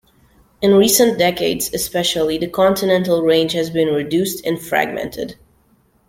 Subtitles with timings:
[0.63, 5.35] In recent decades, especially, the continental range has been reduced and fragmented.